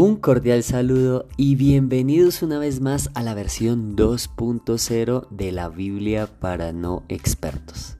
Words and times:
Un 0.00 0.14
cordial 0.14 0.62
saludo 0.62 1.26
y 1.36 1.56
bienvenidos 1.56 2.44
una 2.44 2.60
vez 2.60 2.80
más 2.80 3.10
a 3.14 3.22
la 3.24 3.34
versión 3.34 3.96
2.0 3.96 5.28
de 5.28 5.50
la 5.50 5.68
Biblia 5.70 6.28
para 6.38 6.72
no 6.72 7.02
expertos. 7.08 7.96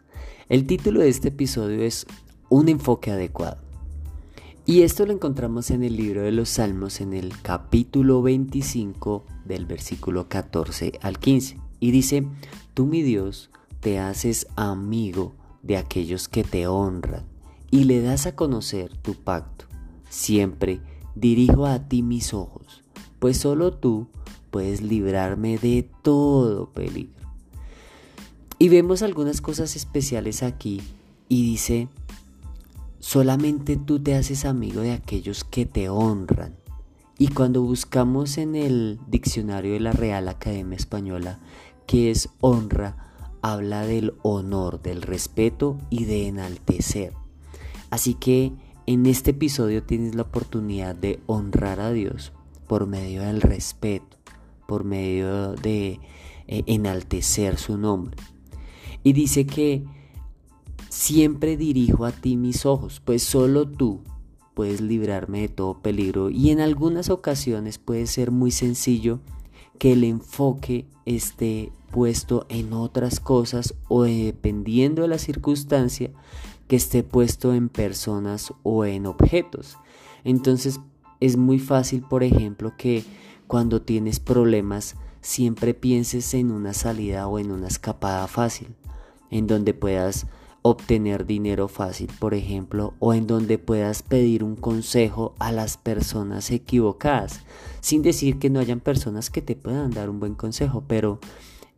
El 0.49 0.65
título 0.69 1.01
de 1.01 1.09
este 1.09 1.31
episodio 1.31 1.83
es 1.83 2.07
Un 2.49 2.69
enfoque 2.69 3.11
adecuado. 3.11 3.57
Y 4.65 4.83
esto 4.83 5.07
lo 5.07 5.13
encontramos 5.13 5.73
en 5.73 5.83
el 5.83 5.97
libro 5.97 6.23
de 6.23 6.31
los 6.31 6.51
Salmos 6.51 7.01
en 7.01 7.15
el 7.15 7.33
capítulo 7.43 8.23
25 8.23 9.25
del 9.45 9.67
versículo 9.67 10.29
14 10.29 11.01
al 11.03 11.19
15. 11.19 11.59
Y 11.81 11.91
dice, 11.91 12.25
tú 12.75 12.87
mi 12.87 13.03
Dios 13.03 13.51
te 13.81 13.99
haces 13.99 14.47
amigo 14.55 15.35
de 15.65 15.77
aquellos 15.77 16.29
que 16.29 16.45
te 16.45 16.69
honran 16.69 17.25
y 17.73 17.83
le 17.83 18.01
das 18.03 18.27
a 18.27 18.37
conocer 18.37 18.97
tu 18.99 19.15
pacto. 19.15 19.65
Siempre 20.09 20.81
dirijo 21.21 21.67
a 21.67 21.89
ti 21.89 22.03
mis 22.03 22.35
ojos, 22.35 22.83
pues 23.19 23.39
solo 23.39 23.73
tú 23.73 24.09
puedes 24.51 24.81
librarme 24.81 25.59
de 25.59 25.89
todo 26.03 26.71
peligro. 26.71 27.29
Y 28.59 28.69
vemos 28.69 29.03
algunas 29.03 29.41
cosas 29.41 29.77
especiales 29.77 30.43
aquí 30.43 30.81
y 31.29 31.43
dice, 31.43 31.89
solamente 32.99 33.77
tú 33.77 34.01
te 34.01 34.15
haces 34.15 34.45
amigo 34.45 34.81
de 34.81 34.93
aquellos 34.93 35.45
que 35.45 35.67
te 35.67 35.89
honran. 35.89 36.57
Y 37.19 37.29
cuando 37.29 37.63
buscamos 37.63 38.39
en 38.39 38.55
el 38.55 38.99
diccionario 39.09 39.73
de 39.73 39.81
la 39.81 39.93
Real 39.93 40.29
Academia 40.29 40.77
Española, 40.77 41.41
que 41.87 42.11
es 42.11 42.31
honra, 42.41 43.13
habla 43.43 43.87
del 43.87 44.15
honor, 44.23 44.83
del 44.83 45.03
respeto 45.03 45.79
y 45.91 46.05
de 46.05 46.29
enaltecer. 46.29 47.13
Así 47.91 48.15
que 48.15 48.53
en 48.89 49.05
este 49.05 49.33
episodio 49.33 49.83
tienes 49.83 50.15
la 50.15 50.23
oportunidad 50.23 50.95
de 50.95 51.21
honrar 51.27 51.79
a 51.79 51.93
Dios 51.93 52.33
por 52.67 52.87
medio 52.87 53.21
del 53.21 53.43
respeto, 53.43 54.17
por 54.67 54.85
medio 54.85 55.53
de 55.53 56.01
eh, 56.47 56.63
enaltecer 56.65 57.59
su 57.59 57.77
nombre. 57.77 58.17
Y 59.05 59.13
dice 59.13 59.45
que 59.45 59.85
siempre 60.89 61.59
dirijo 61.59 62.07
a 62.07 62.13
ti 62.13 62.39
mis 62.39 62.65
ojos, 62.65 63.03
pues 63.05 63.23
solo 63.23 63.69
tú 63.69 64.01
puedes 64.55 64.81
librarme 64.81 65.43
de 65.43 65.49
todo 65.51 65.83
peligro. 65.83 66.31
Y 66.31 66.49
en 66.49 66.61
algunas 66.61 67.11
ocasiones 67.11 67.77
puede 67.77 68.07
ser 68.07 68.31
muy 68.31 68.51
sencillo 68.51 69.21
que 69.79 69.93
el 69.93 70.03
enfoque 70.03 70.87
esté 71.05 71.73
puesto 71.91 72.47
en 72.49 72.73
otras 72.73 73.21
cosas 73.21 73.75
o 73.89 74.05
dependiendo 74.05 75.03
de 75.03 75.09
la 75.09 75.19
circunstancia 75.19 76.11
que 76.69 76.77
esté 76.77 77.03
puesto 77.03 77.55
en 77.55 77.69
personas 77.69 78.53
o 78.63 78.85
en 78.85 79.07
objetos. 79.07 79.77
Entonces 80.25 80.81
es 81.21 81.37
muy 81.37 81.59
fácil, 81.59 82.03
por 82.03 82.23
ejemplo, 82.23 82.75
que 82.77 83.05
cuando 83.47 83.83
tienes 83.83 84.21
problemas 84.21 84.95
siempre 85.21 85.75
pienses 85.75 86.33
en 86.35 86.53
una 86.53 86.75
salida 86.75 87.27
o 87.27 87.39
en 87.39 87.51
una 87.51 87.67
escapada 87.67 88.29
fácil, 88.29 88.69
en 89.31 89.47
donde 89.47 89.75
puedas 89.75 90.27
obtener 90.63 91.25
dinero 91.25 91.69
fácil, 91.69 92.11
por 92.19 92.35
ejemplo, 92.35 92.95
o 92.99 93.15
en 93.15 93.27
donde 93.27 93.59
puedas 93.59 94.03
pedir 94.03 94.45
un 94.45 94.57
consejo 94.57 95.35
a 95.39 95.51
las 95.53 95.77
personas 95.77 96.51
equivocadas, 96.51 97.41
sin 97.81 98.03
decir 98.03 98.39
que 98.39 98.51
no 98.51 98.61
hayan 98.61 98.81
personas 98.81 99.31
que 99.31 99.41
te 99.41 99.57
puedan 99.57 99.91
dar 99.91 100.11
un 100.11 100.21
buen 100.21 100.35
consejo, 100.35 100.85
pero 100.87 101.21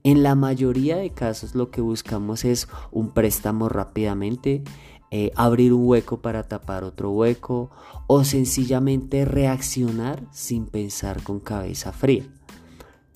en 0.03 0.23
la 0.23 0.35
mayoría 0.35 0.97
de 0.97 1.11
casos 1.11 1.55
lo 1.55 1.71
que 1.71 1.81
buscamos 1.81 2.45
es 2.45 2.69
un 2.91 3.11
préstamo 3.11 3.69
rápidamente, 3.69 4.63
eh, 5.11 5.33
abrir 5.35 5.73
un 5.73 5.87
hueco 5.87 6.21
para 6.21 6.45
tapar 6.45 6.85
otro 6.85 7.11
hueco 7.11 7.71
o 8.07 8.25
sencillamente 8.25 9.25
reaccionar 9.25 10.23
sin 10.31 10.67
pensar 10.67 11.23
con 11.23 11.41
cabeza 11.41 11.93
fría. 11.93 12.25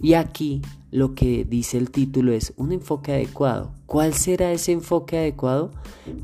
Y 0.01 0.15
aquí 0.15 0.61
lo 0.91 1.15
que 1.15 1.45
dice 1.45 1.79
el 1.79 1.91
título 1.91 2.33
es 2.33 2.53
un 2.57 2.73
enfoque 2.73 3.13
adecuado. 3.13 3.73
¿Cuál 3.87 4.13
será 4.13 4.53
ese 4.53 4.73
enfoque 4.73 5.19
adecuado? 5.19 5.71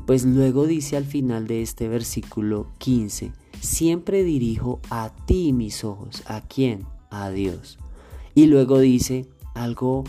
Pues 0.05 0.25
luego 0.25 0.67
dice 0.67 0.97
al 0.97 1.05
final 1.05 1.47
de 1.47 1.61
este 1.61 1.87
versículo 1.87 2.67
15, 2.77 3.31
siempre 3.59 4.23
dirijo 4.23 4.81
a 4.89 5.11
ti 5.25 5.53
mis 5.53 5.83
ojos. 5.83 6.23
¿A 6.27 6.41
quién? 6.41 6.85
A 7.09 7.29
Dios. 7.29 7.79
Y 8.35 8.47
luego 8.47 8.79
dice 8.79 9.25
algo 9.55 10.03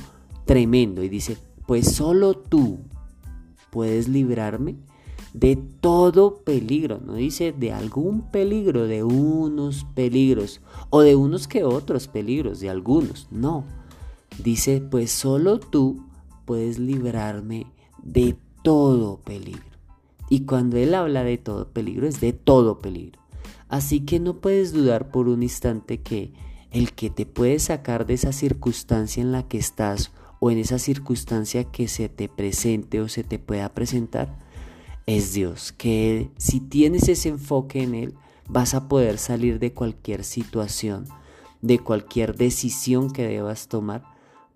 tremendo 0.44 1.02
y 1.02 1.08
dice, 1.08 1.36
pues 1.66 1.92
solo 1.92 2.34
tú 2.34 2.80
puedes 3.70 4.08
librarme 4.08 4.76
de 5.32 5.56
todo 5.56 6.42
peligro, 6.44 7.00
no 7.04 7.14
dice 7.14 7.52
de 7.52 7.72
algún 7.72 8.30
peligro, 8.30 8.86
de 8.86 9.02
unos 9.02 9.86
peligros 9.94 10.60
o 10.90 11.00
de 11.00 11.16
unos 11.16 11.48
que 11.48 11.64
otros 11.64 12.06
peligros, 12.06 12.60
de 12.60 12.68
algunos, 12.68 13.28
no. 13.30 13.64
Dice, 14.42 14.80
pues 14.80 15.10
solo 15.10 15.58
tú 15.58 16.04
puedes 16.44 16.78
librarme 16.78 17.66
de 18.02 18.36
todo 18.62 19.20
peligro. 19.20 19.62
Y 20.28 20.40
cuando 20.44 20.76
él 20.76 20.94
habla 20.94 21.24
de 21.24 21.38
todo 21.38 21.68
peligro, 21.68 22.06
es 22.06 22.20
de 22.20 22.32
todo 22.32 22.78
peligro. 22.78 23.20
Así 23.68 24.00
que 24.00 24.20
no 24.20 24.38
puedes 24.38 24.72
dudar 24.72 25.10
por 25.10 25.28
un 25.28 25.42
instante 25.42 26.00
que 26.02 26.32
el 26.70 26.92
que 26.92 27.10
te 27.10 27.26
puede 27.26 27.58
sacar 27.58 28.06
de 28.06 28.14
esa 28.14 28.32
circunstancia 28.32 29.22
en 29.22 29.32
la 29.32 29.46
que 29.48 29.58
estás 29.58 30.10
o 30.44 30.50
en 30.50 30.58
esa 30.58 30.80
circunstancia 30.80 31.62
que 31.62 31.86
se 31.86 32.08
te 32.08 32.28
presente 32.28 33.00
o 33.00 33.08
se 33.08 33.22
te 33.22 33.38
pueda 33.38 33.68
presentar 33.68 34.36
es 35.06 35.34
Dios. 35.34 35.70
Que 35.70 36.32
si 36.36 36.58
tienes 36.58 37.08
ese 37.08 37.28
enfoque 37.28 37.80
en 37.80 37.94
Él, 37.94 38.14
vas 38.48 38.74
a 38.74 38.88
poder 38.88 39.18
salir 39.18 39.60
de 39.60 39.72
cualquier 39.72 40.24
situación, 40.24 41.06
de 41.60 41.78
cualquier 41.78 42.34
decisión 42.34 43.12
que 43.12 43.24
debas 43.24 43.68
tomar, 43.68 44.02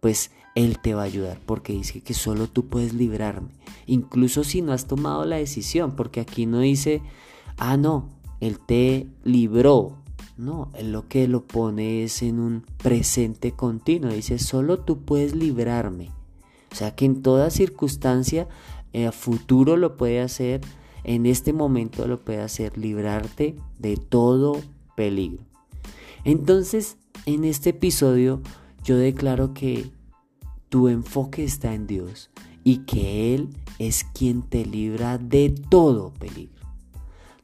pues 0.01 0.33
Él 0.57 0.81
te 0.81 0.95
va 0.95 1.03
a 1.03 1.05
ayudar, 1.05 1.41
porque 1.47 1.73
dice 1.73 2.01
que 2.01 2.15
solo 2.15 2.49
tú 2.49 2.67
puedes 2.67 2.93
librarme, 2.93 3.51
incluso 3.87 4.43
si 4.43 4.63
no 4.63 4.73
has 4.73 4.89
tomado 4.89 5.25
la 5.25 5.37
decisión, 5.37 5.95
porque 5.95 6.19
aquí 6.19 6.47
no 6.47 6.59
dice, 6.59 7.01
ah, 7.59 7.77
no, 7.77 8.09
Él 8.41 8.59
te 8.59 9.07
libró, 9.23 9.99
no, 10.37 10.71
él 10.75 10.93
lo 10.93 11.09
que 11.09 11.29
lo 11.29 11.45
pone 11.47 12.05
es 12.05 12.23
en 12.23 12.41
un 12.41 12.65
presente 12.77 13.53
continuo. 13.53 14.13
Dice, 14.13 14.39
solo 14.39 14.81
tú 14.81 14.99
puedes 15.01 15.35
librarme. 15.35 16.11
O 16.71 16.75
sea 16.75 16.95
que 16.95 17.07
en 17.07 17.23
toda 17.23 17.51
circunstancia, 17.51 18.49
a 18.95 19.13
futuro 19.13 19.77
lo 19.77 19.97
puede 19.97 20.21
hacer, 20.21 20.61
en 21.05 21.27
este 21.27 21.53
momento 21.53 22.07
lo 22.07 22.19
puede 22.19 22.41
hacer, 22.41 22.77
librarte 22.77 23.57
de 23.79 23.97
todo 23.97 24.61
peligro. 24.95 25.45
Entonces, 26.25 26.97
en 27.25 27.45
este 27.45 27.71
episodio 27.71 28.41
yo 28.83 28.97
declaro 28.97 29.55
que 29.55 29.91
tu 30.69 30.89
enfoque 30.89 31.45
está 31.45 31.75
en 31.75 31.87
Dios 31.87 32.31
y 32.65 32.79
que 32.79 33.35
Él 33.35 33.51
es 33.79 34.05
quien 34.05 34.43
te 34.43 34.65
libra 34.65 35.19
de 35.19 35.51
todo 35.51 36.13
peligro. 36.19 36.56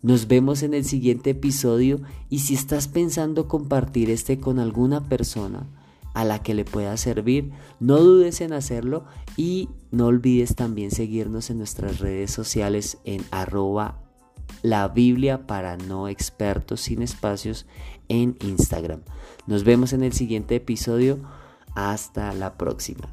Nos 0.03 0.27
vemos 0.27 0.65
en 0.65 0.75
el 0.75 0.85
siguiente 0.85 1.31
episodio 1.31 2.01
y 2.29 2.41
si 2.41 2.55
estás 2.55 2.89
pensando 2.89 3.47
compartir 3.47 4.11
este 4.11 4.41
con 4.41 4.59
alguna 4.59 5.09
persona 5.09 5.69
a 6.13 6.25
la 6.25 6.43
que 6.43 6.55
le 6.55 6.65
pueda 6.65 6.97
servir, 6.97 7.53
no 7.79 7.99
dudes 7.99 8.41
en 8.41 8.53
hacerlo 8.53 9.05
y 9.37 9.69
no 9.93 10.07
olvides 10.07 10.57
también 10.57 10.91
seguirnos 10.91 11.51
en 11.51 11.59
nuestras 11.59 12.01
redes 12.01 12.33
sociales 12.33 12.99
en 13.05 13.25
arroba 13.31 14.03
la 14.63 14.89
Biblia 14.89 15.47
para 15.47 15.77
no 15.77 16.09
expertos 16.09 16.81
sin 16.81 17.01
espacios 17.01 17.67
en 18.09 18.37
Instagram. 18.41 19.03
Nos 19.47 19.63
vemos 19.63 19.93
en 19.93 20.03
el 20.03 20.13
siguiente 20.13 20.57
episodio. 20.57 21.21
Hasta 21.75 22.35
la 22.35 22.59
próxima. 22.59 23.09